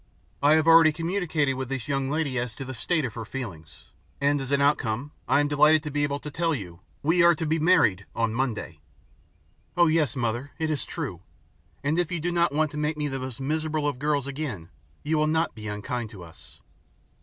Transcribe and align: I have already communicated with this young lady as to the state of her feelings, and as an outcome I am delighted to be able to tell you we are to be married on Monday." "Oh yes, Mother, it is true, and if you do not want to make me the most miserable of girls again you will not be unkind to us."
I 0.41 0.55
have 0.55 0.65
already 0.65 0.91
communicated 0.91 1.53
with 1.53 1.69
this 1.69 1.87
young 1.87 2.09
lady 2.09 2.39
as 2.39 2.55
to 2.55 2.65
the 2.65 2.73
state 2.73 3.05
of 3.05 3.13
her 3.13 3.23
feelings, 3.23 3.91
and 4.19 4.41
as 4.41 4.51
an 4.51 4.59
outcome 4.59 5.11
I 5.27 5.39
am 5.41 5.47
delighted 5.47 5.83
to 5.83 5.91
be 5.91 6.01
able 6.01 6.17
to 6.21 6.31
tell 6.31 6.55
you 6.55 6.79
we 7.03 7.21
are 7.21 7.35
to 7.35 7.45
be 7.45 7.59
married 7.59 8.07
on 8.15 8.33
Monday." 8.33 8.79
"Oh 9.77 9.85
yes, 9.85 10.15
Mother, 10.15 10.53
it 10.57 10.71
is 10.71 10.85
true, 10.85 11.21
and 11.83 11.99
if 11.99 12.11
you 12.11 12.19
do 12.19 12.31
not 12.31 12.51
want 12.51 12.71
to 12.71 12.77
make 12.77 12.97
me 12.97 13.09
the 13.09 13.19
most 13.19 13.39
miserable 13.39 13.87
of 13.87 13.99
girls 13.99 14.25
again 14.25 14.69
you 15.03 15.19
will 15.19 15.27
not 15.27 15.53
be 15.53 15.67
unkind 15.67 16.09
to 16.09 16.23
us." 16.23 16.61